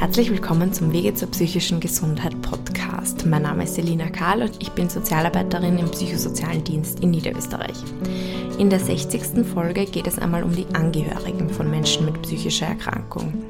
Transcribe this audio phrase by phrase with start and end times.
[0.00, 3.26] Herzlich willkommen zum Wege zur psychischen Gesundheit Podcast.
[3.26, 7.76] Mein Name ist Selina Karl und ich bin Sozialarbeiterin im psychosozialen Dienst in Niederösterreich.
[8.56, 9.44] In der 60.
[9.44, 13.44] Folge geht es einmal um die Angehörigen von Menschen mit psychischer Erkrankung.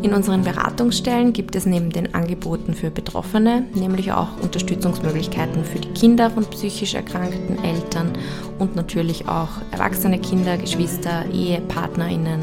[0.00, 5.92] In unseren Beratungsstellen gibt es neben den Angeboten für Betroffene nämlich auch Unterstützungsmöglichkeiten für die
[5.92, 8.12] Kinder von psychisch erkrankten Eltern
[8.60, 12.42] und natürlich auch erwachsene Kinder, Geschwister, Ehepartnerinnen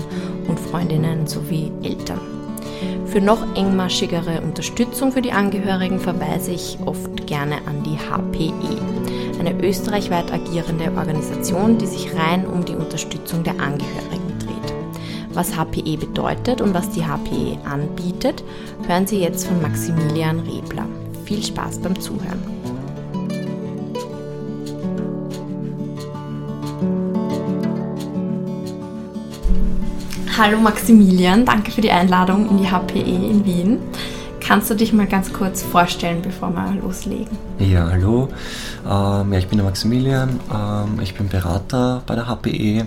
[0.49, 2.36] und Freundinnen sowie Eltern.
[3.07, 9.63] Für noch engmaschigere Unterstützung für die Angehörigen verweise ich oft gerne an die HPE, eine
[9.63, 14.73] österreichweit agierende Organisation, die sich rein um die Unterstützung der Angehörigen dreht.
[15.33, 18.43] Was HPE bedeutet und was die HPE anbietet,
[18.87, 20.85] hören Sie jetzt von Maximilian Rebler.
[21.23, 22.56] Viel Spaß beim Zuhören.
[30.39, 33.79] Hallo Maximilian, danke für die Einladung in die HPE in Wien.
[34.39, 37.35] Kannst du dich mal ganz kurz vorstellen, bevor wir loslegen?
[37.57, 38.29] Ja, hallo.
[38.85, 40.39] Ähm, ja, ich bin der Maximilian.
[40.53, 42.85] Ähm, ich bin Berater bei der HPE.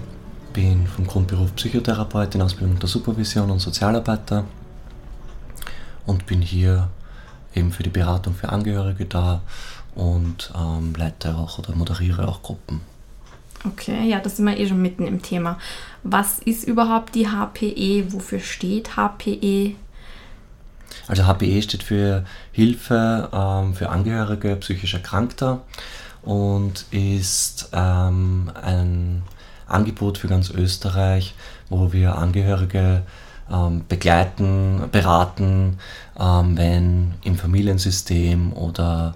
[0.53, 4.45] Bin vom Grundberuf Psychotherapeut in Ausbildung der Supervision und Sozialarbeiter.
[6.07, 6.89] Und bin hier
[7.57, 9.43] eben für die Beratung für Angehörige da
[9.97, 12.81] und ähm, leite auch oder moderiere auch Gruppen.
[13.67, 15.59] Okay, ja, das sind wir eh schon mitten im Thema.
[16.03, 18.13] Was ist überhaupt die HPE?
[18.13, 19.75] Wofür steht HPE?
[21.07, 25.61] Also HPE steht für Hilfe ähm, für Angehörige psychisch Erkrankter
[26.23, 29.23] und ist ähm, ein
[29.67, 31.35] Angebot für ganz Österreich,
[31.69, 33.03] wo wir Angehörige
[33.51, 35.79] ähm, begleiten, beraten,
[36.19, 39.15] ähm, wenn im Familiensystem oder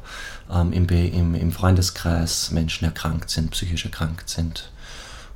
[0.53, 4.71] ähm, im, im, im Freundeskreis Menschen erkrankt sind, psychisch erkrankt sind.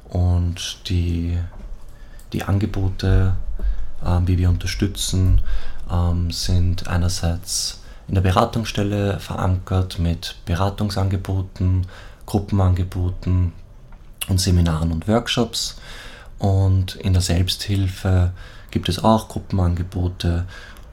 [0.08, 1.38] Und die,
[2.32, 3.34] die Angebote,
[4.04, 5.40] ähm, wie wir unterstützen,
[5.90, 11.86] ähm, sind einerseits in der Beratungsstelle verankert mit Beratungsangeboten,
[12.24, 13.52] Gruppenangeboten
[14.28, 15.76] und Seminaren und Workshops.
[16.38, 18.32] Und in der Selbsthilfe
[18.70, 20.46] gibt es auch Gruppenangebote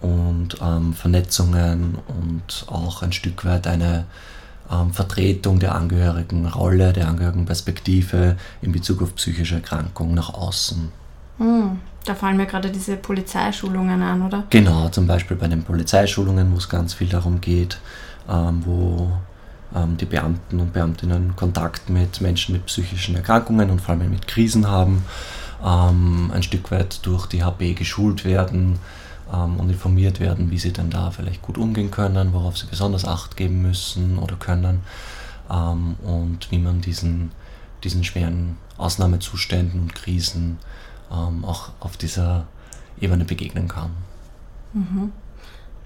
[0.05, 4.05] und ähm, Vernetzungen und auch ein Stück weit eine
[4.71, 10.89] ähm, Vertretung der Angehörigenrolle, der Angehörigenperspektive in Bezug auf psychische Erkrankungen nach außen.
[11.39, 14.43] Hm, da fallen mir gerade diese Polizeischulungen an, oder?
[14.51, 17.79] Genau, zum Beispiel bei den Polizeischulungen, wo es ganz viel darum geht,
[18.29, 19.11] ähm, wo
[19.75, 24.27] ähm, die Beamten und Beamtinnen Kontakt mit Menschen mit psychischen Erkrankungen und vor allem mit
[24.27, 25.03] Krisen haben,
[25.63, 28.79] ähm, ein Stück weit durch die HB geschult werden,
[29.33, 33.05] ähm, und informiert werden, wie sie denn da vielleicht gut umgehen können, worauf sie besonders
[33.05, 34.81] Acht geben müssen oder können
[35.49, 37.31] ähm, und wie man diesen,
[37.83, 40.57] diesen schweren Ausnahmezuständen und Krisen
[41.11, 42.47] ähm, auch auf dieser
[42.99, 43.91] Ebene begegnen kann.
[44.73, 45.11] Mhm.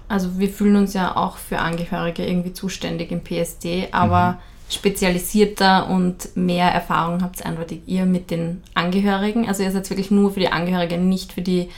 [0.08, 4.36] Also wir fühlen uns ja auch für Angehörige irgendwie zuständig im PSD, aber mhm.
[4.72, 9.46] spezialisierter und mehr Erfahrung habt eindeutig ihr mit den Angehörigen.
[9.46, 11.68] Also ihr seid wirklich nur für die Angehörigen, nicht für die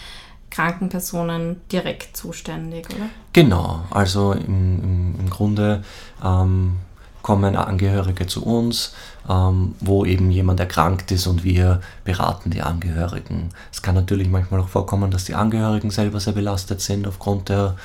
[0.53, 3.09] kranken Personen direkt zuständig, oder?
[3.33, 5.83] Genau, also im, im, Grunde
[6.23, 6.77] ähm,
[7.23, 8.95] kommen Angehörige zu uns,
[9.29, 13.49] ähm, wo eben jemand erkrankt ist und wir beraten die Angehörigen.
[13.73, 17.77] Es kann natürlich manchmal auch vorkommen, dass die Angehörigen selber sehr belastet sind aufgrund der,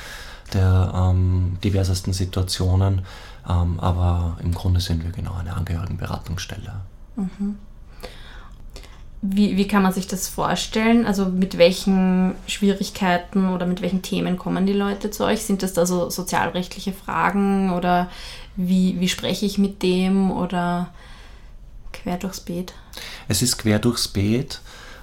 [0.53, 3.03] der ähm, diversesten Situationen,
[3.49, 6.73] ähm, aber im Grunde sind wir genau eine Angehörigenberatungsstelle.
[7.15, 7.57] Mhm.
[9.21, 11.05] Wie, wie kann man sich das vorstellen?
[11.05, 15.43] Also mit welchen Schwierigkeiten oder mit welchen Themen kommen die Leute zu euch?
[15.43, 18.09] Sind das da so sozialrechtliche Fragen oder
[18.55, 20.89] wie, wie spreche ich mit dem oder
[21.93, 22.73] quer durchs Beet?
[23.27, 24.61] Es ist quer durchs Beet.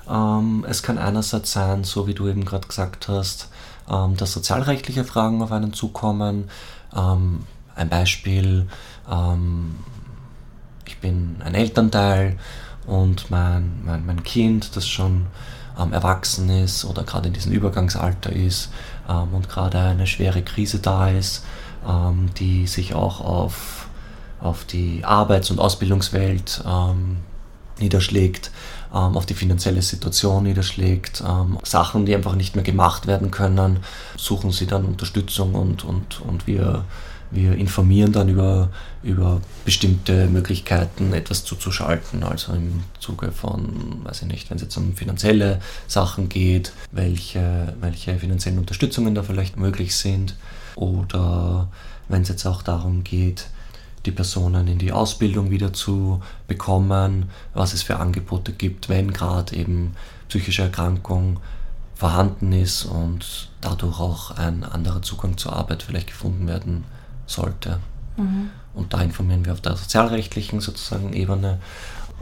[0.08, 3.48] Ähm, es kann einerseits sein, so wie du eben gerade gesagt hast,
[3.90, 6.50] ähm, dass sozialrechtliche Fragen auf einen zukommen.
[6.96, 7.40] Ähm,
[7.74, 8.68] ein Beispiel,
[10.86, 12.38] ich bin ein Elternteil
[12.86, 15.26] und mein, mein, mein Kind, das schon
[15.78, 18.70] ähm, erwachsen ist oder gerade in diesem Übergangsalter ist
[19.08, 21.44] ähm, und gerade eine schwere Krise da ist,
[21.88, 23.88] ähm, die sich auch auf,
[24.40, 27.18] auf die Arbeits- und Ausbildungswelt ähm,
[27.78, 28.50] niederschlägt,
[28.92, 33.80] ähm, auf die finanzielle Situation niederschlägt, ähm, Sachen, die einfach nicht mehr gemacht werden können,
[34.16, 36.84] suchen sie dann Unterstützung und, und, und wir
[37.30, 38.70] wir informieren dann über,
[39.02, 42.22] über bestimmte Möglichkeiten, etwas zuzuschalten.
[42.22, 47.74] Also im Zuge von, weiß ich nicht, wenn es jetzt um finanzielle Sachen geht, welche,
[47.80, 50.36] welche finanziellen Unterstützungen da vielleicht möglich sind.
[50.76, 51.68] Oder
[52.08, 53.46] wenn es jetzt auch darum geht,
[54.06, 59.56] die Personen in die Ausbildung wieder zu bekommen, was es für Angebote gibt, wenn gerade
[59.56, 59.94] eben
[60.28, 61.40] psychische Erkrankung
[61.94, 66.84] vorhanden ist und dadurch auch ein anderer Zugang zur Arbeit vielleicht gefunden werden
[67.26, 67.78] sollte.
[68.16, 68.50] Mhm.
[68.74, 71.58] Und da informieren wir auf der sozialrechtlichen sozusagen Ebene.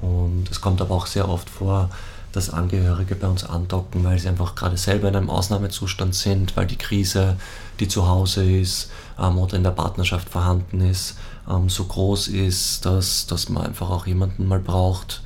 [0.00, 1.90] Und es kommt aber auch sehr oft vor,
[2.32, 6.66] dass Angehörige bei uns andocken, weil sie einfach gerade selber in einem Ausnahmezustand sind, weil
[6.66, 7.37] die Krise,
[7.78, 11.16] die zu Hause ist ähm, oder in der Partnerschaft vorhanden ist,
[11.49, 15.22] ähm, so groß ist, dass, dass man einfach auch jemanden mal braucht,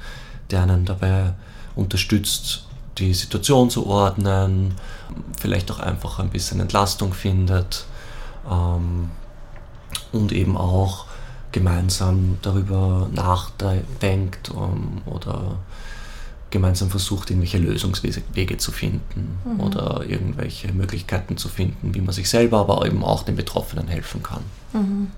[0.51, 1.35] der einen dabei
[1.77, 2.65] unterstützt,
[2.99, 4.75] die Situation zu ordnen,
[5.39, 7.85] vielleicht auch einfach ein bisschen Entlastung findet
[8.51, 9.11] ähm,
[10.13, 11.07] und eben auch
[11.53, 15.57] gemeinsam darüber nachdenkt um, ähm, oder
[16.51, 19.61] gemeinsam versucht, irgendwelche Lösungswege zu finden mhm.
[19.61, 24.23] oder irgendwelche Möglichkeiten zu finden, wie man sich selber, aber eben auch den Betroffenen helfen
[24.23, 24.43] kann.
[24.73, 25.11] Mhm.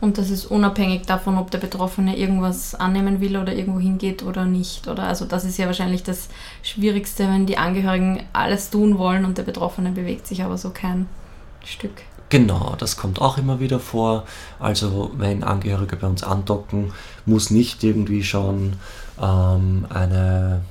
[0.00, 4.46] Und das ist unabhängig davon, ob der Betroffene irgendwas annehmen will oder irgendwo hingeht oder
[4.46, 4.88] nicht.
[4.88, 6.28] Oder also das ist ja wahrscheinlich das
[6.64, 11.06] Schwierigste, wenn die Angehörigen alles tun wollen und der Betroffene bewegt sich aber so kein
[11.64, 12.02] Stück.
[12.32, 14.24] Genau, das kommt auch immer wieder vor.
[14.58, 16.94] Also wenn Angehörige bei uns andocken,
[17.26, 18.72] muss nicht irgendwie schon
[19.20, 20.62] ähm, eine,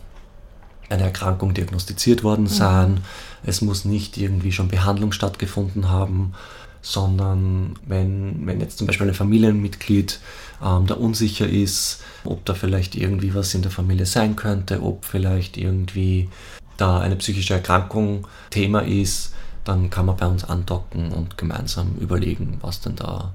[0.89, 2.49] eine Erkrankung diagnostiziert worden mhm.
[2.49, 2.91] sein.
[2.93, 2.99] Mhm.
[3.43, 6.33] Es muss nicht irgendwie schon Behandlung stattgefunden haben
[6.83, 10.19] sondern wenn, wenn jetzt zum Beispiel ein Familienmitglied
[10.65, 15.05] ähm, da unsicher ist, ob da vielleicht irgendwie was in der Familie sein könnte, ob
[15.05, 16.27] vielleicht irgendwie
[16.77, 22.57] da eine psychische Erkrankung Thema ist, dann kann man bei uns andocken und gemeinsam überlegen,
[22.61, 23.33] was denn da,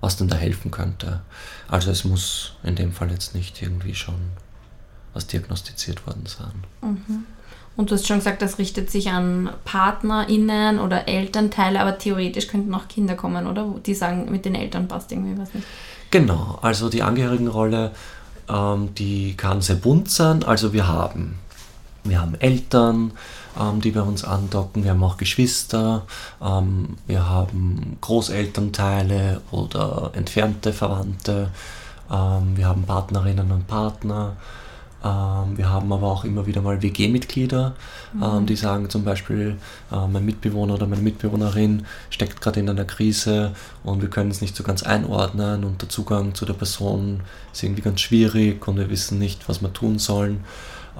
[0.00, 1.20] was denn da helfen könnte.
[1.68, 4.32] Also es muss in dem Fall jetzt nicht irgendwie schon
[5.14, 6.64] was diagnostiziert worden sein.
[6.82, 7.24] Mhm.
[7.74, 12.74] Und du hast schon gesagt, das richtet sich an PartnerInnen oder Elternteile, aber theoretisch könnten
[12.74, 13.66] auch Kinder kommen, oder?
[13.86, 15.66] Die sagen, mit den Eltern passt irgendwie was nicht.
[16.10, 17.92] Genau, also die Angehörigenrolle,
[18.48, 20.44] ähm, die kann sehr bunt sein.
[20.44, 21.38] Also wir haben,
[22.04, 23.12] wir haben Eltern,
[23.60, 26.02] ähm, die bei uns andocken, wir haben auch Geschwister,
[26.42, 31.50] ähm, wir haben Großelternteile oder entfernte Verwandte,
[32.10, 34.36] ähm, wir haben Partnerinnen und Partner.
[35.04, 37.74] Ähm, wir haben aber auch immer wieder mal WG-Mitglieder,
[38.12, 38.22] mhm.
[38.22, 39.56] ähm, die sagen zum Beispiel,
[39.90, 43.52] äh, mein Mitbewohner oder meine Mitbewohnerin steckt gerade in einer Krise
[43.82, 47.20] und wir können es nicht so ganz einordnen und der Zugang zu der Person
[47.52, 50.44] ist irgendwie ganz schwierig und wir wissen nicht, was wir tun sollen.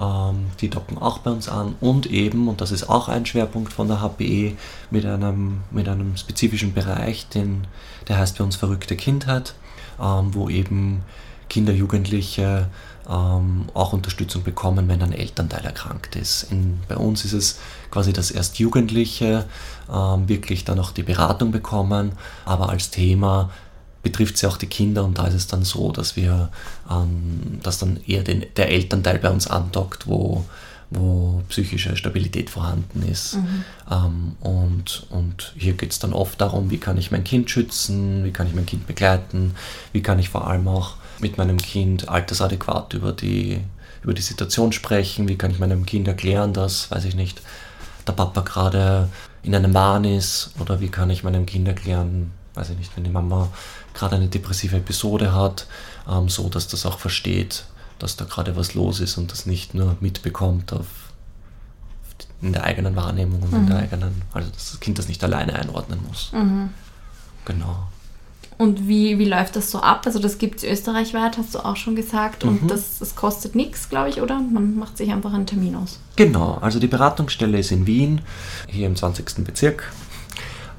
[0.00, 3.72] Ähm, die docken auch bei uns an und eben, und das ist auch ein Schwerpunkt
[3.72, 4.56] von der HPE,
[4.90, 7.66] mit einem, mit einem spezifischen Bereich, den,
[8.08, 9.54] der heißt bei uns verrückte Kindheit,
[10.00, 11.02] ähm, wo eben
[11.50, 12.68] Kinder, Jugendliche
[13.06, 16.50] ähm, auch Unterstützung bekommen, wenn ein Elternteil erkrankt ist.
[16.50, 17.60] In, bei uns ist es
[17.90, 19.46] quasi, dass erst Jugendliche
[20.26, 22.12] wirklich dann auch die Beratung bekommen,
[22.46, 23.50] aber als Thema
[24.02, 26.50] betrifft sie auch die Kinder und da ist es dann so, dass wir,
[26.90, 30.44] ähm, dass dann eher den, der Elternteil bei uns andockt, wo,
[30.90, 33.36] wo psychische Stabilität vorhanden ist.
[33.36, 33.64] Mhm.
[33.90, 38.24] Ähm, und, und hier geht es dann oft darum, wie kann ich mein Kind schützen,
[38.24, 39.54] wie kann ich mein Kind begleiten,
[39.92, 43.60] wie kann ich vor allem auch mit meinem Kind altersadäquat über die,
[44.02, 47.40] über die Situation sprechen, wie kann ich meinem Kind erklären, dass, weiß ich nicht,
[48.06, 49.08] der Papa gerade
[49.42, 53.04] in einem Wahn ist oder wie kann ich meinem Kind erklären, weiß ich nicht, wenn
[53.04, 53.48] die Mama
[53.94, 55.66] gerade eine depressive Episode hat,
[56.08, 57.64] ähm, so dass das auch versteht,
[57.98, 60.86] dass da gerade was los ist und das nicht nur mitbekommt auf,
[62.40, 63.58] in der eigenen Wahrnehmung und mhm.
[63.58, 63.82] in der mhm.
[63.82, 66.32] eigenen, also dass das Kind das nicht alleine einordnen muss.
[66.32, 66.70] Mhm.
[67.44, 67.86] Genau.
[68.58, 70.02] Und wie, wie läuft das so ab?
[70.06, 72.44] Also das gibt es österreichweit, hast du auch schon gesagt.
[72.44, 72.68] Und mhm.
[72.68, 74.38] das, das kostet nichts, glaube ich, oder?
[74.38, 75.98] Man macht sich einfach einen Termin aus.
[76.16, 78.20] Genau, also die Beratungsstelle ist in Wien,
[78.68, 79.44] hier im 20.
[79.44, 79.90] Bezirk.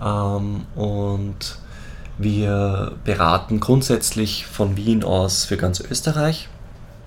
[0.01, 1.57] Ähm, und
[2.17, 6.49] wir beraten grundsätzlich von Wien aus für ganz Österreich.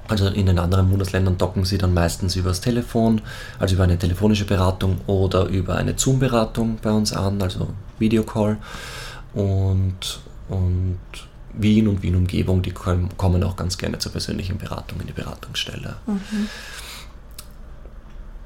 [0.08, 3.22] Also in den anderen Bundesländern docken sie dann meistens über das Telefon,
[3.58, 8.58] also über eine telefonische Beratung oder über eine Zoom-Beratung bei uns an, also Videocall.
[9.34, 10.98] Und und
[11.54, 15.96] Wien und Wien-Umgebung, die kommen auch ganz gerne zur persönlichen Beratung in die Beratungsstelle.
[16.06, 16.48] Mhm.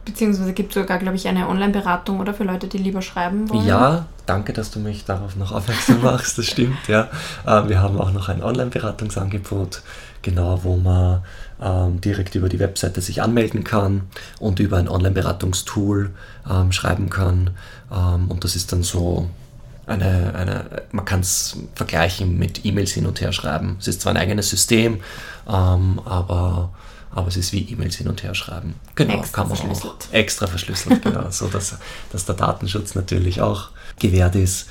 [0.04, 3.66] Beziehungsweise gibt es sogar, glaube ich, eine Online-Beratung oder für Leute, die lieber schreiben wollen.
[3.66, 7.08] Ja, danke, dass du mich darauf noch aufmerksam machst, das stimmt, ja.
[7.46, 9.82] Äh, wir haben auch noch ein Online-Beratungsangebot,
[10.22, 11.22] genau, wo man
[11.60, 14.02] ähm, direkt über die Webseite sich anmelden kann
[14.38, 16.10] und über ein Online-Beratungstool
[16.50, 17.50] ähm, schreiben kann.
[17.92, 19.28] Ähm, und das ist dann so
[19.86, 23.76] eine, eine man kann es vergleichen mit E-Mails hin und her schreiben.
[23.80, 25.00] Es ist zwar ein eigenes System,
[25.48, 26.70] ähm, aber,
[27.12, 28.74] aber es ist wie E-Mails hin und her schreiben.
[28.94, 31.76] Genau, extra kann man auch extra verschlüsselt, genau, so dass,
[32.12, 34.68] dass der Datenschutz natürlich auch gewährt ist.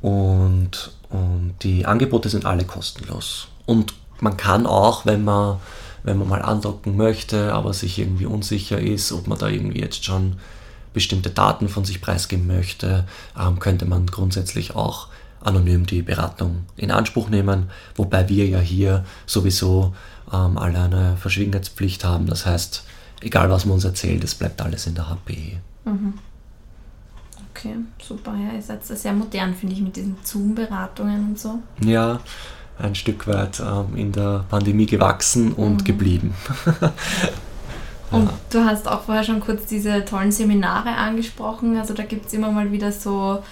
[0.00, 3.48] Und, und die Angebote sind alle kostenlos.
[3.66, 5.58] Und man kann auch, wenn man,
[6.02, 10.04] wenn man mal andocken möchte, aber sich irgendwie unsicher ist, ob man da irgendwie jetzt
[10.04, 10.36] schon
[10.92, 13.06] bestimmte Daten von sich preisgeben möchte,
[13.38, 15.08] ähm, könnte man grundsätzlich auch
[15.42, 19.94] anonym die Beratung in Anspruch nehmen, wobei wir ja hier sowieso
[20.32, 22.26] ähm, alle eine Verschwiegenheitspflicht haben.
[22.26, 22.84] Das heißt,
[23.20, 25.60] egal was man uns erzählt, es bleibt alles in der HPE.
[25.84, 26.14] Mhm.
[27.50, 28.34] Okay, super.
[28.34, 31.58] Ja, ihr seid sehr modern, finde ich, mit diesen Zoom-Beratungen und so.
[31.84, 32.20] Ja,
[32.78, 35.84] ein Stück weit ähm, in der Pandemie gewachsen und mhm.
[35.84, 36.34] geblieben.
[38.10, 38.32] Und ja.
[38.50, 41.76] du hast auch vorher schon kurz diese tollen Seminare angesprochen.
[41.76, 43.42] Also da gibt es immer mal wieder so,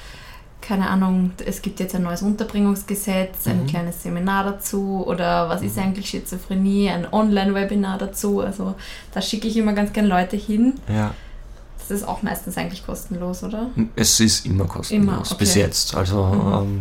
[0.60, 3.66] keine Ahnung, es gibt jetzt ein neues Unterbringungsgesetz, ein mhm.
[3.66, 5.84] kleines Seminar dazu oder was ist mhm.
[5.84, 8.40] eigentlich Schizophrenie, ein Online-Webinar dazu.
[8.40, 8.74] Also
[9.12, 10.74] da schicke ich immer ganz gerne Leute hin.
[10.88, 11.14] Ja.
[11.78, 13.70] Das ist auch meistens eigentlich kostenlos, oder?
[13.96, 15.34] Es ist immer kostenlos, immer, okay.
[15.38, 15.94] bis jetzt.
[15.94, 16.52] Also mhm.
[16.52, 16.80] ähm,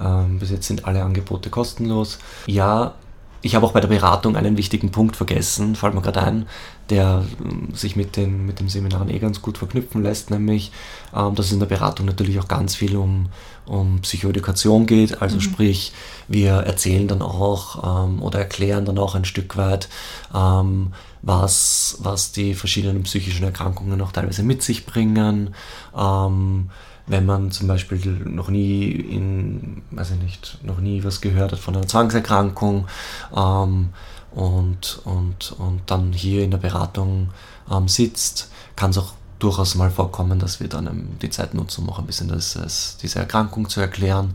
[0.00, 2.18] ähm, bis jetzt sind alle Angebote kostenlos.
[2.46, 2.94] Ja,
[3.42, 6.46] ich habe auch bei der Beratung einen wichtigen Punkt vergessen, fällt mir gerade ein,
[6.90, 10.70] der ähm, sich mit den, mit den Seminaren eh ganz gut verknüpfen lässt, nämlich,
[11.14, 13.26] ähm, dass es in der Beratung natürlich auch ganz viel um,
[13.66, 15.20] um Psychoedukation geht.
[15.20, 15.40] Also mhm.
[15.40, 15.92] sprich,
[16.28, 19.88] wir erzählen dann auch ähm, oder erklären dann auch ein Stück weit,
[20.34, 25.54] ähm, was, was die verschiedenen psychischen Erkrankungen auch teilweise mit sich bringen.
[25.96, 26.70] Ähm,
[27.06, 31.58] wenn man zum Beispiel noch nie in, weiß ich nicht, noch nie was gehört hat
[31.58, 32.86] von einer Zwangserkrankung
[33.34, 33.90] ähm,
[34.30, 37.30] und, und, und dann hier in der Beratung
[37.70, 41.82] ähm, sitzt, kann es auch durchaus mal vorkommen, dass wir dann ähm, die Zeit nutzen,
[41.82, 44.34] um auch ein bisschen das, das, diese Erkrankung zu erklären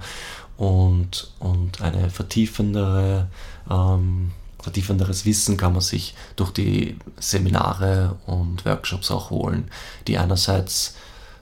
[0.58, 3.28] und, und eine vertiefendere,
[3.70, 4.32] ähm,
[4.62, 9.70] vertiefenderes Wissen kann man sich durch die Seminare und Workshops auch holen,
[10.08, 10.96] die einerseits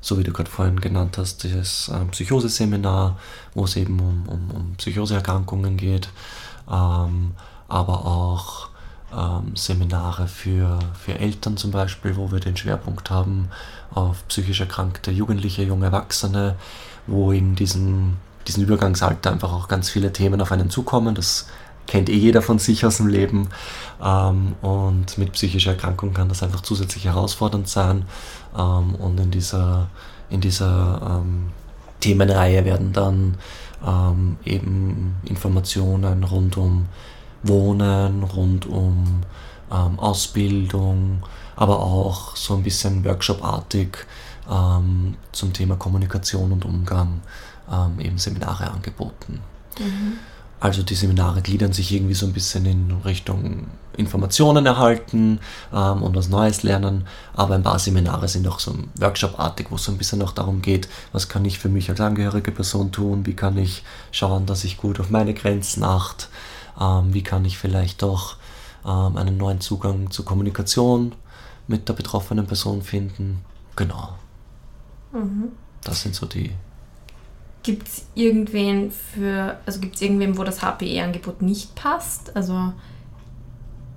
[0.06, 3.18] so wie du gerade vorhin genannt hast, das ähm, Psychoseseminar,
[3.56, 6.10] wo es eben um, um, um Psychoseerkrankungen geht,
[6.72, 7.32] ähm,
[7.68, 8.70] aber auch
[9.12, 13.50] ähm, Seminare für, für Eltern zum Beispiel, wo wir den Schwerpunkt haben
[13.96, 16.56] auf psychisch erkrankte Jugendliche, junge Erwachsene,
[17.08, 21.16] wo in diesem, diesem Übergangsalter einfach auch ganz viele Themen auf einen zukommen.
[21.16, 21.48] Das
[21.88, 23.50] kennt eh jeder von sich aus dem Leben.
[24.04, 28.06] Ähm, und mit psychischer Erkrankung kann das einfach zusätzlich herausfordernd sein.
[28.58, 29.88] Ähm, und in dieser,
[30.30, 31.52] in dieser ähm,
[32.00, 33.38] Themenreihe werden dann
[33.86, 36.88] ähm, eben Informationen rund um
[37.44, 39.22] Wohnen, rund um
[39.72, 41.24] ähm, Ausbildung,
[41.56, 43.98] aber auch so ein bisschen workshopartig
[44.50, 47.22] ähm, zum Thema Kommunikation und Umgang
[47.98, 49.40] eben Seminare angeboten.
[49.80, 50.20] Mhm.
[50.60, 55.40] Also die Seminare gliedern sich irgendwie so ein bisschen in Richtung Informationen erhalten
[55.74, 59.84] ähm, und was Neues lernen, aber ein paar Seminare sind auch so workshopartig, wo es
[59.84, 63.26] so ein bisschen auch darum geht, was kann ich für mich als angehörige Person tun,
[63.26, 66.28] wie kann ich schauen, dass ich gut auf meine Grenzen achte,
[66.80, 68.36] ähm, wie kann ich vielleicht auch
[68.86, 71.14] ähm, einen neuen Zugang zur Kommunikation
[71.68, 73.44] mit der betroffenen Person finden.
[73.76, 74.16] Genau.
[75.12, 75.50] Mhm.
[75.84, 76.52] Das sind so die
[77.66, 82.36] Gibt es irgendwen für, also gibt es irgendwen, wo das HPE-Angebot nicht passt?
[82.36, 82.74] Also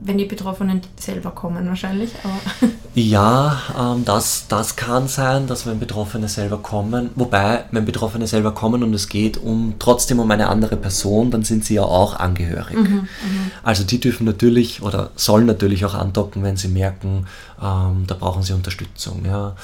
[0.00, 2.12] wenn die Betroffenen selber kommen wahrscheinlich.
[2.24, 8.26] Aber ja, ähm, das, das kann sein, dass wenn Betroffene selber kommen, wobei, wenn Betroffene
[8.26, 11.82] selber kommen und es geht um trotzdem um eine andere Person, dann sind sie ja
[11.82, 12.74] auch angehörig.
[12.74, 13.50] Mhm, mhm.
[13.62, 17.26] also die dürfen natürlich oder sollen natürlich auch andocken, wenn sie merken,
[17.60, 19.26] ähm, da brauchen sie Unterstützung.
[19.26, 19.56] Ja.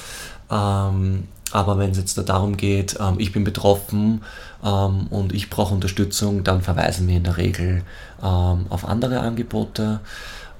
[0.50, 4.22] Ähm, aber wenn es jetzt darum geht, ähm, ich bin betroffen
[4.64, 7.82] ähm, und ich brauche Unterstützung, dann verweisen wir in der Regel
[8.22, 10.00] ähm, auf andere Angebote.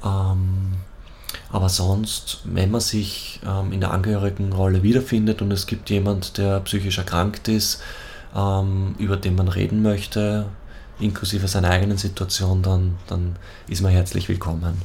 [0.04, 0.74] Ähm,
[1.50, 6.60] aber sonst, wenn man sich ähm, in der Angehörigenrolle wiederfindet und es gibt jemand, der
[6.60, 7.80] psychisch erkrankt ist,
[8.36, 10.46] ähm, über den man reden möchte,
[11.00, 13.36] inklusive seiner eigenen Situation, dann, dann
[13.66, 14.80] ist man herzlich willkommen.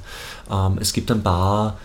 [0.79, 1.77] es gibt ein paar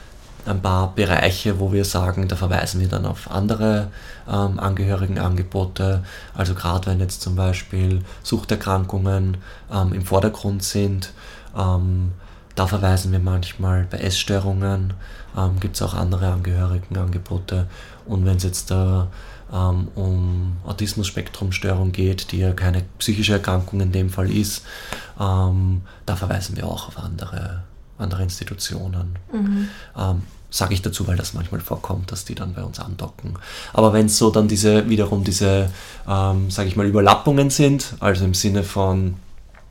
[0.47, 3.89] ein paar Bereiche, wo wir sagen, da verweisen wir dann auf andere
[4.29, 6.05] ähm, Angehörigenangebote.
[6.35, 9.39] Also gerade wenn jetzt zum Beispiel Suchterkrankungen
[9.73, 11.13] ähm, im Vordergrund sind,
[11.57, 12.13] ähm,
[12.55, 14.95] da verweisen wir manchmal bei Essstörungen,
[15.37, 17.67] ähm, gibt es auch andere Angehörigenangebote.
[18.07, 19.09] Und wenn es jetzt da
[19.53, 24.65] ähm, um Autismus-Spektrumstörung geht, die ja keine psychische Erkrankung in dem Fall ist,
[25.19, 27.63] ähm, da verweisen wir auch auf andere
[27.99, 29.19] andere Institutionen.
[29.33, 29.69] Mhm.
[29.97, 30.23] Ähm,
[30.55, 33.35] Sage ich dazu, weil das manchmal vorkommt, dass die dann bei uns andocken.
[33.73, 35.69] Aber wenn es so dann diese, wiederum diese,
[36.09, 39.17] ähm, sage ich mal, Überlappungen sind, also im Sinne von,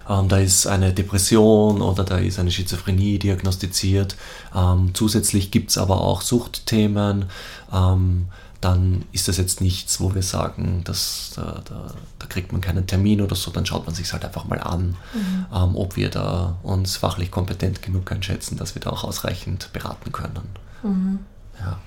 [0.09, 4.17] ähm, da ist eine Depression oder da ist eine Schizophrenie diagnostiziert,
[4.53, 7.27] ähm, zusätzlich gibt es aber auch Suchtthemen,
[7.71, 8.27] ähm,
[8.63, 12.87] dann ist das jetzt nichts, wo wir sagen, dass, da, da, da, kriegt man keinen
[12.87, 15.45] Termin oder so, dann schaut man sich halt einfach mal an, mhm.
[15.53, 20.11] ähm, ob wir da uns fachlich kompetent genug einschätzen, dass wir da auch ausreichend beraten
[20.11, 20.49] können.
[20.81, 21.19] Mhm.
[21.59, 21.79] Ja.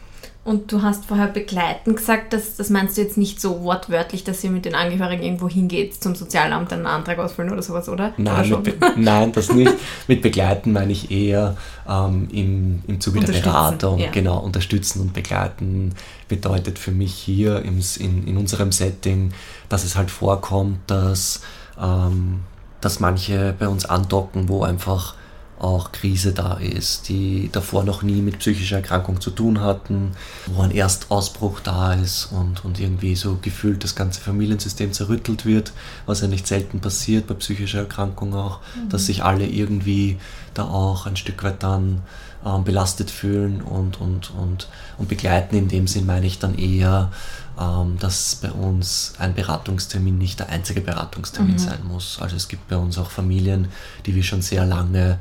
[0.46, 4.44] Und du hast vorher begleitend gesagt, dass, das meinst du jetzt nicht so wortwörtlich, dass
[4.44, 8.14] ihr mit den Angehörigen irgendwo hingeht zum Sozialamt einen Antrag ausfüllen oder sowas, oder?
[8.16, 9.72] Nein, oder nein das nicht.
[10.06, 11.56] mit begleiten meine ich eher
[11.88, 13.98] ähm, im, im Zuge der Beratung.
[13.98, 14.12] Ja.
[14.12, 15.96] Genau, unterstützen und begleiten
[16.28, 19.32] bedeutet für mich hier im, in, in unserem Setting,
[19.68, 21.40] dass es halt vorkommt, dass,
[21.82, 22.42] ähm,
[22.80, 25.16] dass manche bei uns andocken, wo einfach
[25.58, 30.12] auch Krise da ist, die davor noch nie mit psychischer Erkrankung zu tun hatten,
[30.46, 35.72] wo ein Erstausbruch da ist und, und irgendwie so gefühlt das ganze Familiensystem zerrüttelt wird,
[36.04, 38.90] was ja nicht selten passiert bei psychischer Erkrankung auch, mhm.
[38.90, 40.18] dass sich alle irgendwie
[40.52, 42.02] da auch ein Stück weit dann
[42.44, 45.56] ähm, belastet fühlen und, und, und, und begleiten.
[45.56, 47.10] In dem Sinn meine ich dann eher,
[47.58, 51.58] ähm, dass bei uns ein Beratungstermin nicht der einzige Beratungstermin mhm.
[51.58, 52.18] sein muss.
[52.20, 53.68] Also es gibt bei uns auch Familien,
[54.04, 55.18] die wir schon sehr lange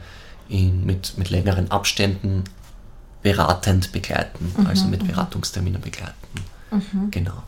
[0.49, 2.43] ihn mit, mit längeren Abständen
[3.21, 5.05] beratend begleiten, mhm, also mit.
[5.07, 6.13] Beratungsterminen begleiten.
[6.71, 7.11] Mhm.
[7.11, 7.43] Genau.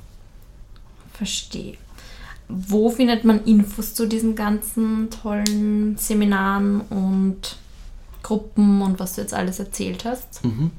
[1.13, 1.77] Verstehe.
[2.47, 7.57] Wo findet man Infos zu diesen ganzen tollen Seminaren und
[8.23, 10.43] Gruppen und was du jetzt alles erzählt hast?
[10.43, 10.71] Mhm.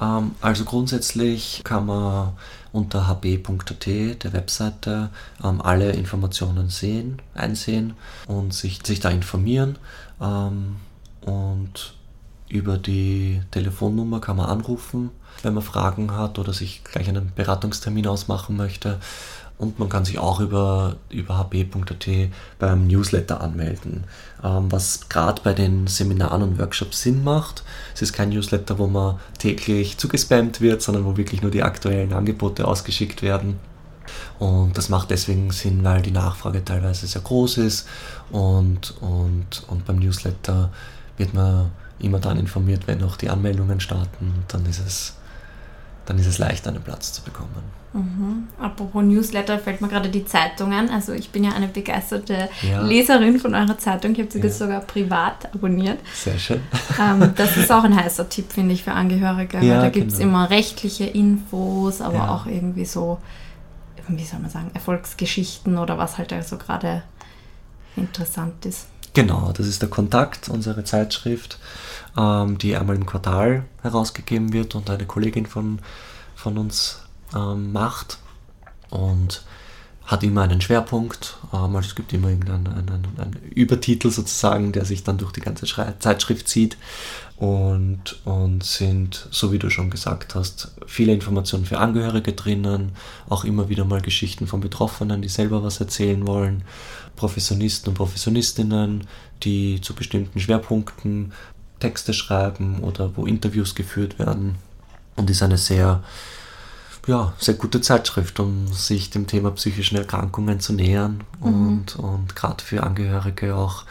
[0.00, 2.32] Ähm, also grundsätzlich kann man
[2.72, 5.10] unter hb.at, der Webseite,
[5.42, 7.94] ähm, alle Informationen sehen, einsehen
[8.26, 9.78] und sich, sich da informieren.
[10.20, 10.76] Ähm,
[11.24, 11.94] und
[12.48, 15.10] über die Telefonnummer kann man anrufen,
[15.42, 18.98] wenn man Fragen hat oder sich gleich einen Beratungstermin ausmachen möchte.
[19.56, 22.08] Und man kann sich auch über, über hb.at
[22.58, 24.04] beim Newsletter anmelden,
[24.42, 27.62] ähm, was gerade bei den Seminaren und Workshops Sinn macht.
[27.94, 32.12] Es ist kein Newsletter, wo man täglich zugespammt wird, sondern wo wirklich nur die aktuellen
[32.12, 33.60] Angebote ausgeschickt werden.
[34.38, 37.86] Und das macht deswegen Sinn, weil die Nachfrage teilweise sehr groß ist
[38.30, 40.70] und, und, und beim Newsletter
[41.22, 44.44] wird man immer dann informiert, wenn auch die Anmeldungen starten.
[44.48, 45.16] Dann ist es,
[46.04, 47.62] dann ist es leicht, einen Platz zu bekommen.
[47.92, 48.48] Mhm.
[48.58, 50.88] Apropos Newsletter fällt mir gerade die Zeitung an.
[50.88, 52.82] Also ich bin ja eine begeisterte ja.
[52.82, 54.12] Leserin von eurer Zeitung.
[54.12, 54.48] Ich habe sie ja.
[54.48, 56.00] sogar privat abonniert.
[56.12, 56.62] Sehr schön.
[57.00, 59.60] Ähm, das ist auch ein heißer Tipp, finde ich, für Angehörige.
[59.64, 60.30] Ja, da gibt es genau.
[60.30, 62.34] immer rechtliche Infos, aber ja.
[62.34, 63.18] auch irgendwie so,
[64.08, 67.04] wie soll man sagen, Erfolgsgeschichten oder was halt also gerade
[67.94, 68.88] interessant ist.
[69.14, 71.58] Genau, das ist der Kontakt, unsere Zeitschrift,
[72.16, 75.80] ähm, die einmal im Quartal herausgegeben wird und eine Kollegin von,
[76.34, 77.02] von uns
[77.34, 78.18] ähm, macht.
[78.88, 79.44] Und
[80.04, 84.84] hat immer einen Schwerpunkt, ähm, also es gibt immer irgendeinen einen, einen Übertitel sozusagen, der
[84.84, 86.76] sich dann durch die ganze Schrei Zeitschrift zieht
[87.36, 92.92] und, und sind, so wie du schon gesagt hast, viele Informationen für Angehörige drinnen,
[93.28, 96.64] auch immer wieder mal Geschichten von Betroffenen, die selber was erzählen wollen,
[97.16, 99.06] Professionisten und Professionistinnen,
[99.42, 101.32] die zu bestimmten Schwerpunkten
[101.80, 104.56] Texte schreiben oder wo Interviews geführt werden
[105.16, 106.02] und ist eine sehr
[107.06, 111.46] ja, sehr gute Zeitschrift, um sich dem Thema psychischen Erkrankungen zu nähern mhm.
[111.46, 113.84] und, und gerade für Angehörige auch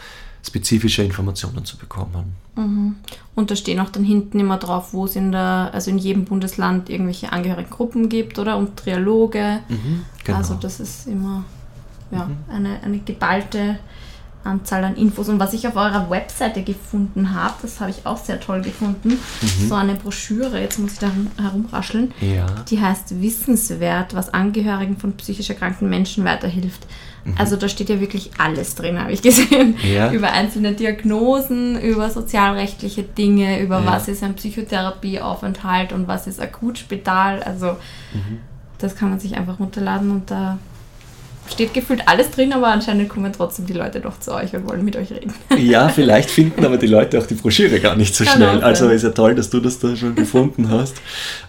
[0.44, 2.34] spezifische Informationen zu bekommen.
[2.56, 2.96] Mhm.
[3.34, 6.24] Und da stehen auch dann hinten immer drauf, wo es in der, also in jedem
[6.24, 8.56] Bundesland irgendwelche Angehörigengruppen gibt, oder?
[8.56, 9.60] Und Trialoge.
[9.68, 10.38] Mhm, genau.
[10.38, 11.44] Also das ist immer
[12.12, 12.36] ja, mhm.
[12.48, 13.78] eine, eine geballte
[14.44, 15.28] Anzahl an Infos.
[15.28, 19.10] Und was ich auf eurer Webseite gefunden habe, das habe ich auch sehr toll gefunden,
[19.10, 19.68] mhm.
[19.68, 22.46] so eine Broschüre, jetzt muss ich da herumrascheln, ja.
[22.68, 26.86] die heißt Wissenswert, was Angehörigen von psychisch erkrankten Menschen weiterhilft.
[27.24, 27.34] Mhm.
[27.38, 29.76] Also da steht ja wirklich alles drin, habe ich gesehen.
[29.82, 30.10] Ja.
[30.12, 33.86] Über einzelne Diagnosen, über sozialrechtliche Dinge, über ja.
[33.86, 37.42] was ist ein Psychotherapieaufenthalt und was ist Akutspital.
[37.42, 37.76] Also
[38.12, 38.40] mhm.
[38.78, 40.58] das kann man sich einfach runterladen und da
[41.50, 44.84] steht gefühlt alles drin, aber anscheinend kommen trotzdem die Leute doch zu euch und wollen
[44.84, 45.32] mit euch reden.
[45.58, 48.62] Ja, vielleicht finden aber die Leute auch die Broschüre gar nicht so Kann schnell.
[48.62, 50.96] Also ist ja toll, dass du das da schon gefunden hast.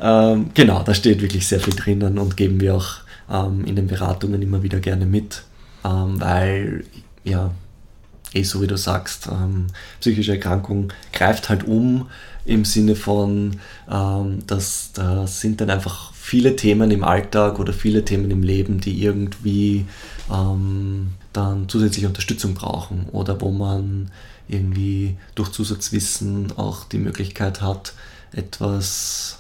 [0.02, 2.98] Ähm, genau, da steht wirklich sehr viel drinnen und geben wir auch
[3.32, 5.44] ähm, in den Beratungen immer wieder gerne mit,
[5.86, 6.86] ähm, weil
[7.24, 7.52] ja,
[8.34, 9.68] eh so wie du sagst, ähm,
[10.00, 12.10] psychische Erkrankung greift halt um
[12.46, 13.58] im Sinne von,
[13.90, 18.80] ähm, dass da sind dann einfach viele Themen im Alltag oder viele Themen im Leben,
[18.80, 19.86] die irgendwie
[20.32, 24.10] ähm, dann zusätzliche Unterstützung brauchen oder wo man
[24.48, 27.94] irgendwie durch Zusatzwissen auch die Möglichkeit hat,
[28.32, 29.40] etwas,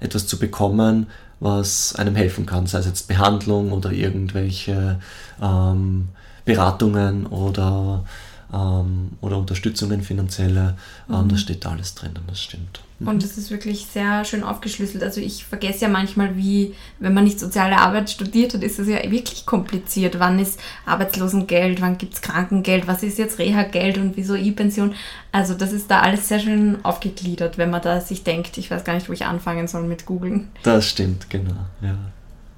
[0.00, 1.06] etwas zu bekommen,
[1.38, 4.98] was einem helfen kann, sei es jetzt Behandlung oder irgendwelche
[5.40, 6.08] ähm,
[6.44, 8.04] Beratungen oder
[8.52, 10.76] ähm, oder Unterstützungen finanzielle.
[11.08, 11.28] Ähm, mhm.
[11.28, 12.80] Das steht da alles drin, das stimmt.
[12.98, 13.08] Mhm.
[13.08, 15.02] Und es ist wirklich sehr schön aufgeschlüsselt.
[15.02, 18.88] Also ich vergesse ja manchmal, wie, wenn man nicht soziale Arbeit studiert hat, ist es
[18.88, 20.18] ja wirklich kompliziert.
[20.18, 24.94] Wann ist Arbeitslosengeld, wann gibt es Krankengeld, was ist jetzt Reha-Geld und wieso E-Pension.
[25.32, 28.84] Also das ist da alles sehr schön aufgegliedert, wenn man da sich denkt, ich weiß
[28.84, 30.48] gar nicht, wo ich anfangen soll mit googeln.
[30.62, 31.56] Das stimmt, genau.
[31.80, 31.96] Ja.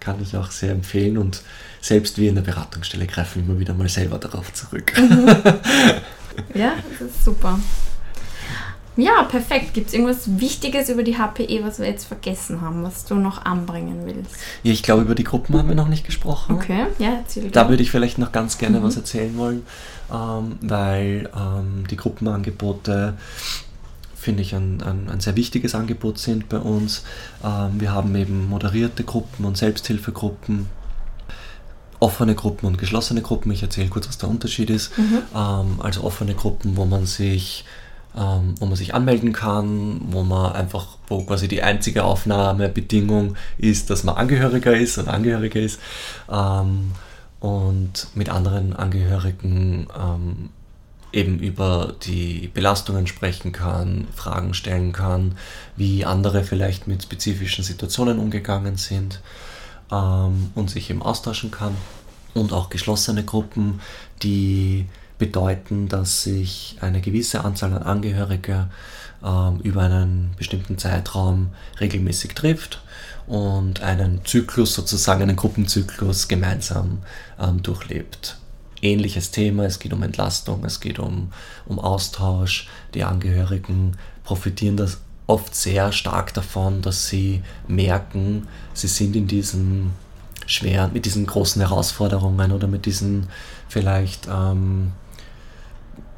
[0.06, 1.42] Kann ich auch sehr empfehlen und
[1.80, 4.92] selbst wir in der Beratungsstelle greifen immer wieder mal selber darauf zurück.
[4.96, 5.26] Mhm.
[6.54, 7.58] ja, das ist super.
[8.96, 9.74] Ja, perfekt.
[9.74, 13.44] Gibt es irgendwas Wichtiges über die HPE, was wir jetzt vergessen haben, was du noch
[13.44, 14.36] anbringen willst?
[14.62, 16.54] Ja, ich glaube, über die Gruppen haben wir noch nicht gesprochen.
[16.54, 18.84] Okay, ja, erzähl Da würde ich vielleicht noch ganz gerne mhm.
[18.84, 19.66] was erzählen wollen,
[20.12, 23.14] ähm, weil ähm, die Gruppenangebote
[24.26, 27.04] finde ich ein, ein, ein, sehr wichtiges Angebot sind bei uns.
[27.44, 30.66] Ähm, wir haben eben moderierte Gruppen und Selbsthilfegruppen,
[32.00, 33.52] offene Gruppen und geschlossene Gruppen.
[33.52, 34.98] Ich erzähle kurz, was der Unterschied ist.
[34.98, 35.22] Mhm.
[35.32, 37.64] Ähm, also offene Gruppen, wo man sich
[38.16, 43.90] ähm, wo man sich anmelden kann, wo man einfach, wo quasi die einzige Aufnahmebedingung ist,
[43.90, 45.78] dass man Angehöriger ist und Angehöriger ist
[46.32, 46.92] ähm,
[47.38, 50.48] und mit anderen Angehörigen ähm,
[51.12, 55.36] eben über die Belastungen sprechen kann, Fragen stellen kann,
[55.76, 59.20] wie andere vielleicht mit spezifischen Situationen umgegangen sind
[59.90, 61.76] ähm, und sich eben austauschen kann.
[62.34, 63.80] Und auch geschlossene Gruppen,
[64.22, 64.86] die
[65.18, 68.70] bedeuten, dass sich eine gewisse Anzahl an Angehörigen
[69.24, 72.82] ähm, über einen bestimmten Zeitraum regelmäßig trifft
[73.26, 76.98] und einen Zyklus, sozusagen einen Gruppenzyklus gemeinsam
[77.40, 78.36] ähm, durchlebt.
[78.86, 81.32] Ähnliches Thema, es geht um Entlastung, es geht um,
[81.66, 82.68] um Austausch.
[82.94, 89.90] Die Angehörigen profitieren das oft sehr stark davon, dass sie merken, sie sind in diesen
[90.46, 93.26] schweren, mit diesen großen Herausforderungen oder mit diesen
[93.68, 94.92] vielleicht ähm,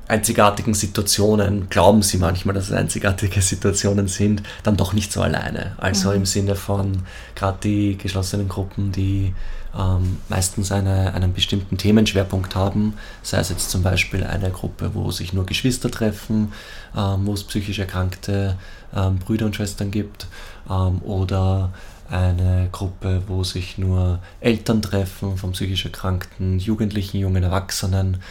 [0.07, 5.75] einzigartigen Situationen, glauben sie manchmal, dass es einzigartige Situationen sind, dann doch nicht so alleine.
[5.79, 6.17] Also mhm.
[6.17, 7.03] im Sinne von
[7.35, 9.35] gerade die geschlossenen Gruppen, die
[9.77, 15.11] ähm, meistens eine, einen bestimmten Themenschwerpunkt haben, sei es jetzt zum Beispiel eine Gruppe, wo
[15.11, 16.53] sich nur Geschwister treffen,
[16.97, 18.57] ähm, wo es psychisch erkrankte
[18.95, 20.27] ähm, Brüder und Schwestern gibt,
[20.71, 21.71] ähm, oder
[22.11, 28.23] eine Gruppe, wo sich nur Eltern treffen von psychisch erkrankten Jugendlichen, jungen Erwachsenen.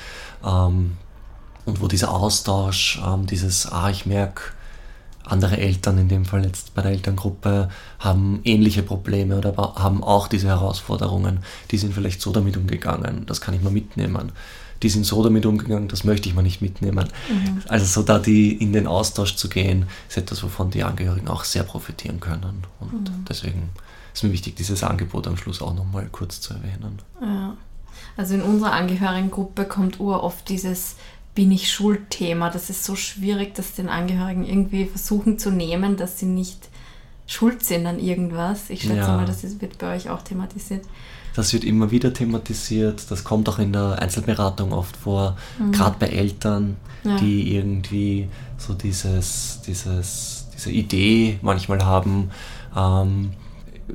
[0.44, 0.98] Ähm,
[1.66, 4.54] und wo dieser Austausch, ähm, dieses, ah, ich merke,
[5.32, 10.28] andere Eltern, in dem Fall jetzt bei der Elterngruppe, haben ähnliche Probleme oder haben auch
[10.28, 11.40] diese Herausforderungen.
[11.72, 14.32] Die sind vielleicht so damit umgegangen, das kann ich mal mitnehmen.
[14.84, 17.08] Die sind so damit umgegangen, das möchte ich mal nicht mitnehmen.
[17.30, 17.62] Mhm.
[17.68, 21.44] Also so da die in den Austausch zu gehen, ist etwas, wovon die Angehörigen auch
[21.44, 22.64] sehr profitieren können.
[22.80, 23.26] Und mhm.
[23.28, 23.70] deswegen
[24.14, 27.00] ist mir wichtig, dieses Angebot am Schluss auch nochmal kurz zu erwähnen.
[27.22, 27.58] Ja.
[28.16, 30.96] Also in unserer Angehörigengruppe kommt uroft dieses
[31.38, 32.50] bin ich Schuld-Thema.
[32.50, 36.68] Das ist so schwierig, dass den Angehörigen irgendwie versuchen zu nehmen, dass sie nicht
[37.28, 38.72] schuld sind an irgendwas.
[38.72, 39.16] Ich schätze ja.
[39.16, 40.84] mal, das wird bei euch auch thematisiert.
[41.36, 43.12] Das wird immer wieder thematisiert.
[43.12, 45.74] Das kommt auch in der Einzelberatung oft vor, mhm.
[45.74, 47.18] gerade bei Eltern, ja.
[47.18, 52.32] die irgendwie so dieses, dieses, diese Idee manchmal haben,
[52.76, 53.34] ähm,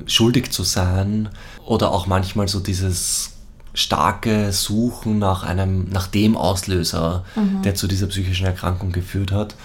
[0.05, 1.27] schuldig zu sein
[1.65, 3.32] oder auch manchmal so dieses
[3.73, 7.63] starke Suchen nach einem, nach dem Auslöser, mhm.
[7.63, 9.55] der zu dieser psychischen Erkrankung geführt hat.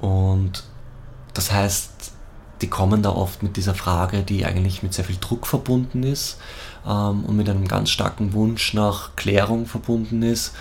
[0.00, 0.64] Und
[1.32, 1.90] das heißt,
[2.62, 6.38] die kommen da oft mit dieser Frage, die eigentlich mit sehr viel Druck verbunden ist
[6.86, 10.52] ähm, und mit einem ganz starken Wunsch nach Klärung verbunden ist.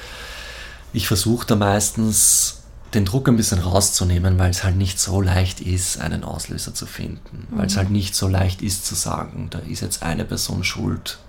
[0.93, 2.61] Ich versuche da meistens
[2.93, 6.85] den Druck ein bisschen rauszunehmen, weil es halt nicht so leicht ist, einen Auslöser zu
[6.85, 7.47] finden.
[7.49, 7.57] Mhm.
[7.57, 7.79] Weil es mhm.
[7.79, 11.19] halt nicht so leicht ist zu sagen, da ist jetzt eine Person schuld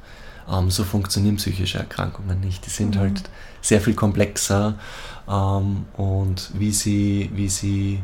[0.51, 2.67] ähm, so funktionieren psychische Erkrankungen nicht.
[2.67, 3.01] Die sind mhm.
[3.01, 3.23] halt
[3.61, 4.75] sehr viel komplexer
[5.29, 8.03] ähm, und wie sie, wie, sie,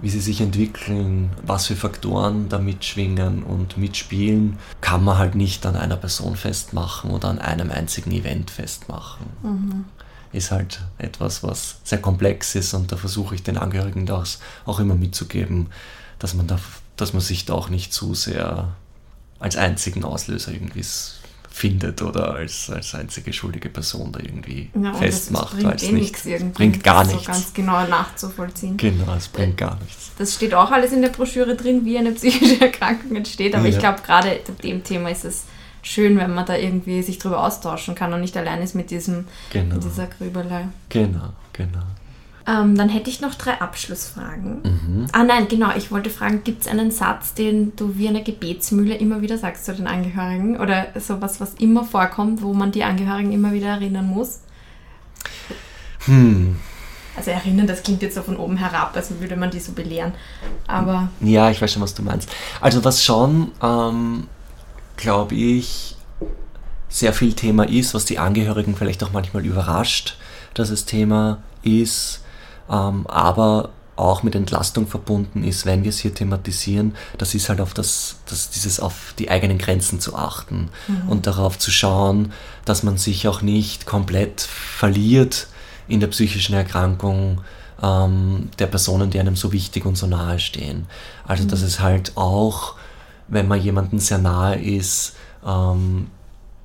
[0.00, 5.64] wie sie sich entwickeln, was für Faktoren da mitschwingen und mitspielen, kann man halt nicht
[5.66, 9.26] an einer Person festmachen oder an einem einzigen Event festmachen.
[9.42, 9.84] Mhm.
[10.32, 14.80] Ist halt etwas, was sehr komplex ist und da versuche ich den Angehörigen das auch
[14.80, 15.68] immer mitzugeben,
[16.18, 16.58] dass man, da,
[16.96, 18.68] dass man sich da auch nicht zu sehr
[19.38, 20.84] als einzigen Auslöser irgendwie
[21.52, 25.54] findet oder als, als einzige schuldige Person da irgendwie ja, festmacht.
[25.54, 26.52] Das bringt eh nichts irgendwie.
[26.52, 27.26] Bringt gar nichts.
[27.26, 28.76] So ganz genau nachzuvollziehen.
[28.78, 30.12] Genau, es bringt gar nichts.
[30.16, 33.74] Das steht auch alles in der Broschüre drin, wie eine psychische Erkrankung entsteht, aber ja.
[33.74, 35.44] ich glaube, gerade dem Thema ist es
[35.82, 39.26] schön, wenn man da irgendwie sich drüber austauschen kann und nicht allein ist mit diesem
[39.50, 39.74] genau.
[39.74, 40.68] mit dieser Grübelei.
[40.88, 41.82] Genau, genau.
[42.46, 44.62] Ähm, dann hätte ich noch drei Abschlussfragen.
[44.62, 45.06] Mhm.
[45.12, 48.96] Ah nein, genau, ich wollte fragen, gibt es einen Satz, den du wie eine Gebetsmühle
[48.96, 50.58] immer wieder sagst zu den Angehörigen?
[50.58, 54.40] Oder sowas, was immer vorkommt, wo man die Angehörigen immer wieder erinnern muss?
[56.06, 56.56] Hm.
[57.16, 60.12] Also erinnern, das klingt jetzt so von oben herab, also würde man die so belehren.
[60.66, 61.08] Aber.
[61.20, 62.30] Ja, ich weiß schon, was du meinst.
[62.60, 64.26] Also was schon, ähm,
[64.96, 65.96] glaube ich,
[66.88, 70.16] sehr viel Thema ist, was die Angehörigen vielleicht auch manchmal überrascht,
[70.54, 72.22] dass es Thema ist,
[72.70, 77.60] ähm, aber auch mit Entlastung verbunden ist, wenn wir es hier thematisieren, das ist halt
[77.60, 81.08] auf das, das dieses auf die eigenen Grenzen zu achten mhm.
[81.08, 82.32] und darauf zu schauen,
[82.64, 85.48] dass man sich auch nicht komplett verliert
[85.88, 87.42] in der psychischen Erkrankung
[87.82, 90.86] ähm, der Personen, die einem so wichtig und so nahe stehen.
[91.26, 91.48] Also mhm.
[91.48, 92.76] dass es halt auch,
[93.28, 95.14] wenn man jemandem sehr nahe ist,
[95.46, 96.08] ähm,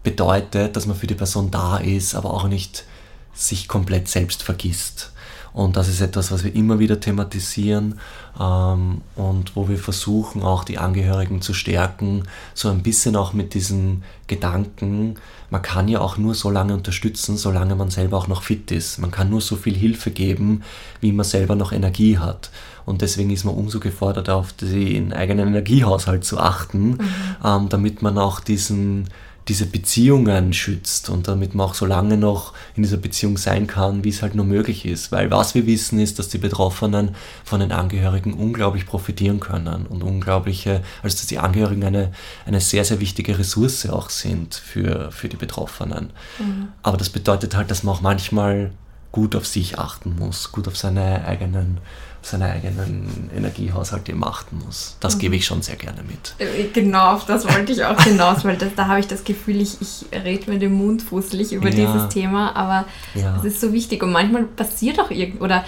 [0.03, 2.85] bedeutet, dass man für die Person da ist, aber auch nicht
[3.33, 5.11] sich komplett selbst vergisst.
[5.53, 7.99] Und das ist etwas, was wir immer wieder thematisieren
[8.39, 13.53] ähm, und wo wir versuchen, auch die Angehörigen zu stärken, so ein bisschen auch mit
[13.53, 15.15] diesen Gedanken,
[15.49, 18.99] man kann ja auch nur so lange unterstützen, solange man selber auch noch fit ist.
[18.99, 20.63] Man kann nur so viel Hilfe geben,
[20.99, 22.51] wie man selber noch Energie hat.
[22.85, 26.99] Und deswegen ist man umso geforderter, auf den eigenen Energiehaushalt zu achten, mhm.
[27.43, 29.07] ähm, damit man auch diesen
[29.47, 34.03] diese Beziehungen schützt und damit man auch so lange noch in dieser Beziehung sein kann,
[34.03, 35.11] wie es halt nur möglich ist.
[35.11, 40.03] Weil was wir wissen ist, dass die Betroffenen von den Angehörigen unglaublich profitieren können und
[40.03, 42.11] unglaubliche, also dass die Angehörigen eine,
[42.45, 46.11] eine sehr, sehr wichtige Ressource auch sind für, für die Betroffenen.
[46.39, 46.69] Mhm.
[46.83, 48.71] Aber das bedeutet halt, dass man auch manchmal
[49.11, 51.79] gut auf sich achten muss, gut auf seine eigenen
[52.27, 54.97] seinen eigenen Energiehaushalt eben achten muss.
[54.99, 55.19] Das mhm.
[55.19, 56.35] gebe ich schon sehr gerne mit.
[56.39, 59.61] Äh, genau, auf das wollte ich auch hinaus, weil das, da habe ich das Gefühl,
[59.61, 61.75] ich, ich rede mir den Mund fußlich über ja.
[61.75, 62.85] dieses Thema, aber
[63.15, 63.41] es ja.
[63.43, 65.63] ist so wichtig und manchmal passiert auch irgend oder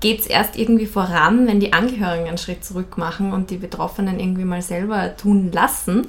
[0.00, 4.20] geht es erst irgendwie voran, wenn die Angehörigen einen Schritt zurück machen und die Betroffenen
[4.20, 6.06] irgendwie mal selber tun lassen.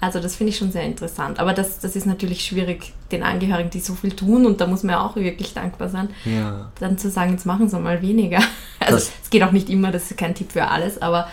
[0.00, 1.38] Also das finde ich schon sehr interessant.
[1.38, 4.82] Aber das, das ist natürlich schwierig, den Angehörigen, die so viel tun, und da muss
[4.82, 6.70] man ja auch wirklich dankbar sein, ja.
[6.78, 8.40] dann zu sagen, jetzt machen sie mal weniger.
[8.80, 11.28] Also das, es geht auch nicht immer, das ist kein Tipp für alles, aber,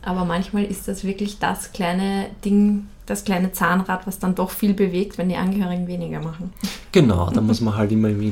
[0.00, 4.72] aber manchmal ist das wirklich das kleine Ding, das kleine Zahnrad, was dann doch viel
[4.72, 6.50] bewegt, wenn die Angehörigen weniger machen.
[6.90, 8.22] Genau, da muss man halt immer im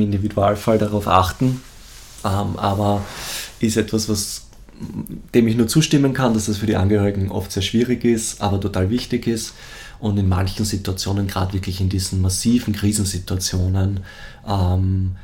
[0.00, 1.60] Individualfall darauf achten.
[2.24, 3.02] Ähm, aber
[3.60, 4.46] ist etwas, was
[5.34, 8.60] dem ich nur zustimmen kann, dass das für die Angehörigen oft sehr schwierig ist, aber
[8.60, 9.54] total wichtig ist.
[9.98, 14.00] Und in manchen Situationen, gerade wirklich in diesen massiven Krisensituationen,
[14.48, 15.16] ähm,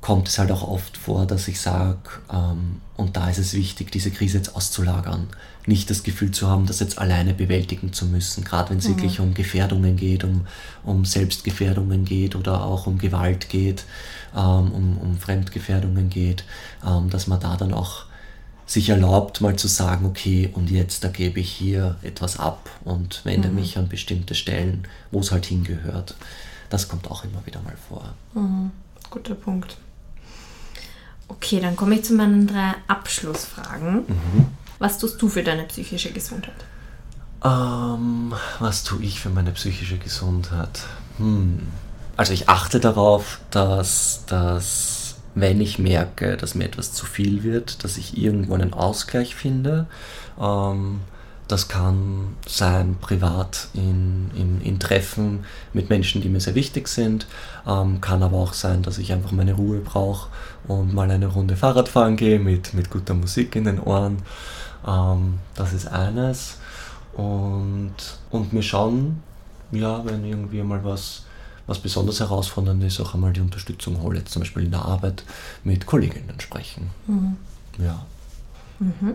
[0.00, 1.98] kommt es halt auch oft vor, dass ich sage,
[2.32, 5.28] ähm, und da ist es wichtig, diese Krise jetzt auszulagern.
[5.66, 8.96] Nicht das Gefühl zu haben, das jetzt alleine bewältigen zu müssen, gerade wenn es mhm.
[8.96, 10.46] wirklich um Gefährdungen geht, um,
[10.84, 13.84] um Selbstgefährdungen geht oder auch um Gewalt geht,
[14.34, 16.44] ähm, um, um Fremdgefährdungen geht,
[16.86, 18.09] ähm, dass man da dann auch
[18.70, 23.24] sich erlaubt, mal zu sagen, okay, und jetzt da gebe ich hier etwas ab und
[23.24, 23.56] wende mhm.
[23.56, 26.14] mich an bestimmte Stellen, wo es halt hingehört.
[26.68, 28.14] Das kommt auch immer wieder mal vor.
[28.34, 28.70] Mhm.
[29.10, 29.76] Guter Punkt.
[31.26, 34.04] Okay, dann komme ich zu meinen drei Abschlussfragen.
[34.06, 34.46] Mhm.
[34.78, 36.54] Was tust du für deine psychische Gesundheit?
[37.42, 40.82] Ähm, was tue ich für meine psychische Gesundheit?
[41.18, 41.66] Hm.
[42.16, 44.99] Also ich achte darauf, dass das
[45.34, 49.86] wenn ich merke, dass mir etwas zu viel wird, dass ich irgendwo einen Ausgleich finde.
[50.40, 51.00] Ähm,
[51.50, 57.26] das kann sein privat in, in, in, Treffen mit Menschen, die mir sehr wichtig sind.
[57.66, 60.28] Ähm, kann aber auch sein, dass ich einfach meine Ruhe brauche
[60.68, 64.18] und mal eine Runde Fahrrad fahren gehe mit, mit guter Musik in den Ohren.
[64.86, 66.58] Ähm, das ist eines.
[67.14, 67.94] Und,
[68.30, 69.20] und mir schauen,
[69.72, 71.24] ja, wenn irgendwie mal was
[71.70, 75.22] was besonders herausfordernd ist, auch einmal die Unterstützung hole, jetzt zum Beispiel in der Arbeit
[75.62, 76.90] mit Kolleginnen sprechen.
[77.06, 77.36] Mhm.
[77.78, 78.04] Ja.
[78.80, 79.14] Mhm.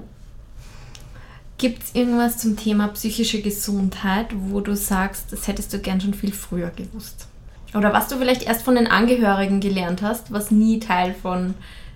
[1.58, 6.14] Gibt es irgendwas zum Thema psychische Gesundheit, wo du sagst, das hättest du gern schon
[6.14, 7.28] viel früher gewusst?
[7.74, 11.56] Oder was du vielleicht erst von den Angehörigen gelernt hast, was nie Teil von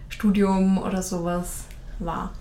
[0.10, 1.64] Studium oder sowas
[2.00, 2.34] war?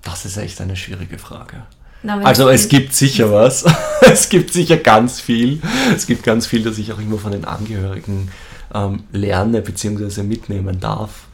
[0.00, 1.66] Das ist echt eine schwierige Frage.
[2.02, 3.64] Na, also es gibt sicher was.
[4.00, 5.60] es gibt sicher ganz viel.
[5.94, 8.30] Es gibt ganz viel, das ich auch immer von den Angehörigen
[8.74, 10.22] ähm, lerne bzw.
[10.22, 11.26] mitnehmen darf.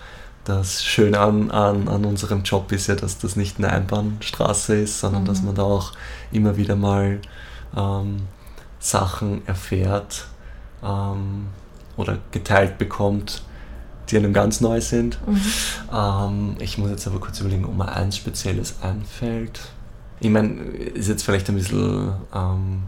[0.45, 5.01] Das Schöne an, an, an unserem Job ist ja, dass das nicht eine Einbahnstraße ist,
[5.01, 5.27] sondern mhm.
[5.27, 5.93] dass man da auch
[6.33, 7.21] immer wieder mal
[7.75, 8.23] ähm,
[8.79, 10.27] Sachen erfährt
[10.83, 11.47] ähm,
[11.97, 13.43] oder geteilt bekommt,
[14.11, 15.19] die einem ganz neu sind.
[15.27, 15.41] Mhm.
[15.95, 19.61] Ähm, ich muss jetzt aber kurz überlegen, ob mir eins Spezielles einfällt
[20.21, 20.55] ich meine,
[20.95, 22.83] ist jetzt vielleicht ein bisschen, ähm,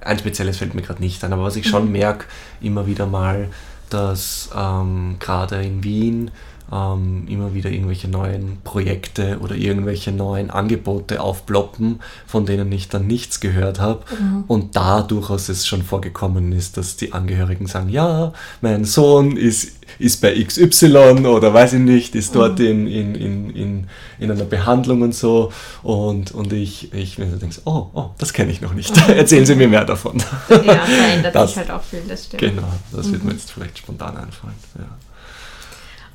[0.00, 1.92] ein spezielles fällt mir gerade nicht an, aber was ich schon mhm.
[1.92, 2.26] merke,
[2.60, 3.48] immer wieder mal,
[3.90, 6.30] dass ähm, gerade in Wien
[6.72, 13.06] ähm, immer wieder irgendwelche neuen Projekte oder irgendwelche neuen Angebote aufploppen, von denen ich dann
[13.06, 14.04] nichts gehört habe.
[14.18, 14.44] Mhm.
[14.48, 19.76] Und da durchaus es schon vorgekommen ist, dass die Angehörigen sagen, ja, mein Sohn ist,
[20.00, 22.66] ist bei XY oder weiß ich nicht, ist dort mhm.
[22.66, 23.86] in, in, in, in,
[24.18, 25.52] in einer Behandlung und so.
[25.84, 28.96] Und, und ich, ich mir so denke, oh, oh, das kenne ich noch nicht.
[28.96, 29.14] Mhm.
[29.16, 30.18] Erzählen Sie mir mehr davon.
[30.48, 32.40] Ja, verändert das, sich halt auch viel, das stimmt.
[32.40, 33.36] Genau, das wird mir mhm.
[33.36, 34.54] jetzt vielleicht spontan einfallen.
[34.76, 34.86] Ja.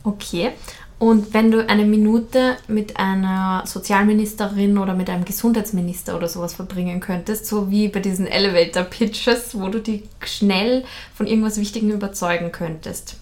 [0.04, 0.52] Okay.
[1.02, 7.00] Und wenn du eine Minute mit einer Sozialministerin oder mit einem Gesundheitsminister oder sowas verbringen
[7.00, 10.84] könntest, so wie bei diesen Elevator Pitches, wo du die schnell
[11.16, 13.16] von irgendwas Wichtigem überzeugen könntest,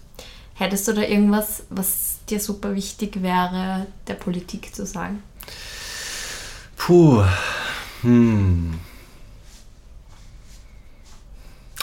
[0.55, 5.23] hättest du da irgendwas, was dir super wichtig wäre, der Politik zu sagen?
[6.75, 7.23] Puh.
[8.01, 8.73] Hm.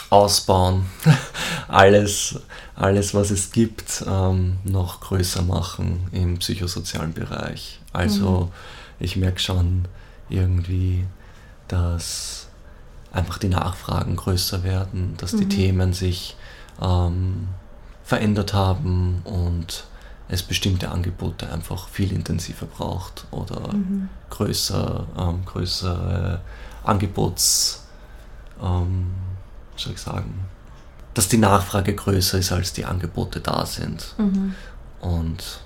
[0.09, 0.85] Ausbauen.
[1.67, 2.39] alles,
[2.75, 7.79] alles, was es gibt, ähm, noch größer machen im psychosozialen Bereich.
[7.93, 8.51] Also mhm.
[8.99, 9.85] ich merke schon
[10.29, 11.05] irgendwie,
[11.67, 12.47] dass
[13.11, 15.39] einfach die Nachfragen größer werden, dass mhm.
[15.39, 16.35] die Themen sich
[16.81, 17.47] ähm,
[18.03, 19.85] verändert haben und
[20.29, 24.09] es bestimmte Angebote einfach viel intensiver braucht oder mhm.
[24.29, 26.41] größer, ähm, größere
[26.83, 27.85] Angebots,
[28.61, 29.07] ähm,
[29.79, 30.45] soll ich sagen,
[31.13, 34.15] dass die Nachfrage größer ist, als die Angebote da sind.
[34.17, 34.55] Mhm.
[34.99, 35.61] Und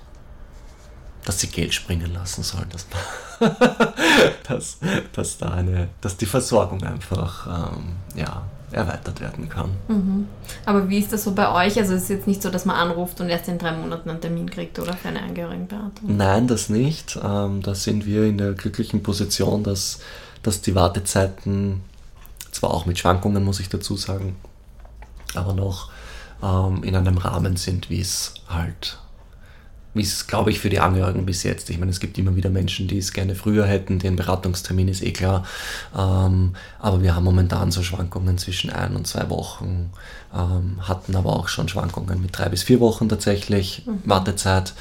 [1.24, 2.86] dass sie Geld springen lassen sollen, dass,
[4.48, 4.78] dass,
[5.12, 9.70] dass, da eine, dass die Versorgung einfach ähm, ja, erweitert werden kann.
[9.88, 10.26] Mhm.
[10.64, 11.78] Aber wie ist das so bei euch?
[11.78, 14.20] Also es ist jetzt nicht so, dass man anruft und erst in drei Monaten einen
[14.20, 16.16] Termin kriegt oder für eine Angehörigenberatung?
[16.16, 17.18] Nein, das nicht.
[17.22, 20.00] Ähm, da sind wir in der glücklichen Position, dass,
[20.42, 21.82] dass die Wartezeiten,
[22.52, 24.36] zwar auch mit Schwankungen, muss ich dazu sagen,
[25.34, 25.90] aber noch
[26.42, 28.98] ähm, in einem Rahmen sind, wie es halt,
[29.94, 31.70] wie es, glaube ich, für die Angehörigen bis jetzt.
[31.70, 35.02] Ich meine, es gibt immer wieder Menschen, die es gerne früher hätten, den Beratungstermin ist
[35.02, 35.44] eh klar.
[35.96, 39.90] Ähm, aber wir haben momentan so Schwankungen zwischen ein und zwei Wochen,
[40.34, 44.02] ähm, hatten aber auch schon Schwankungen mit drei bis vier Wochen tatsächlich mhm.
[44.04, 44.74] Wartezeit.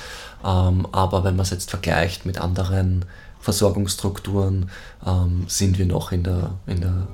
[0.44, 3.06] Ähm, aber wenn man es jetzt vergleicht mit anderen
[3.40, 4.70] Versorgungsstrukturen,
[5.06, 7.08] ähm, sind wir noch in der, in der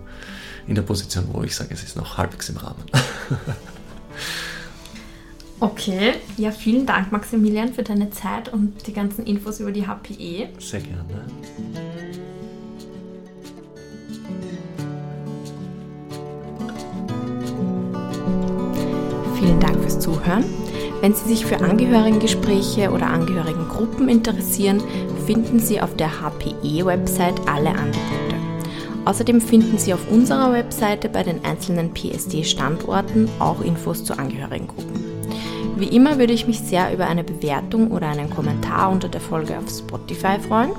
[0.67, 2.83] in der Position, wo ich sage, es ist noch halbwegs im Rahmen.
[5.59, 10.49] okay, ja, vielen Dank, Maximilian, für deine Zeit und die ganzen Infos über die HPE.
[10.59, 11.25] Sehr gerne.
[19.39, 20.43] Vielen Dank fürs Zuhören.
[20.99, 24.81] Wenn Sie sich für Angehörigengespräche oder Angehörigengruppen interessieren,
[25.25, 28.36] finden Sie auf der HPE-Website alle Angebote.
[29.07, 35.01] Außerdem finden Sie auf unserer Webseite bei den einzelnen PSD-Standorten auch Infos zu Angehörigengruppen.
[35.77, 39.57] Wie immer würde ich mich sehr über eine Bewertung oder einen Kommentar unter der Folge
[39.57, 40.71] auf Spotify freuen.